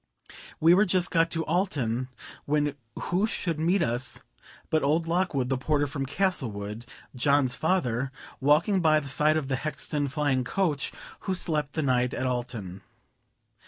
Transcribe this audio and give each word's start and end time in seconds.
We 0.59 0.73
were 0.73 0.85
just 0.85 1.11
got 1.11 1.29
to 1.29 1.45
Alton, 1.45 2.07
when 2.45 2.73
who 2.97 3.27
should 3.27 3.59
meet 3.59 3.83
us 3.83 4.23
but 4.71 4.81
old 4.81 5.07
Lockwood, 5.07 5.49
the 5.49 5.59
porter 5.59 5.85
from 5.85 6.07
Castlewood, 6.07 6.87
John's 7.13 7.53
father, 7.53 8.11
walking 8.39 8.81
by 8.81 8.99
the 8.99 9.07
side 9.09 9.37
of 9.37 9.47
the 9.47 9.57
Hexton 9.57 10.07
flying 10.07 10.43
coach, 10.43 10.91
who 11.29 11.35
slept 11.35 11.73
the 11.73 11.83
night 11.83 12.15
at 12.15 12.25
Alton. 12.25 12.81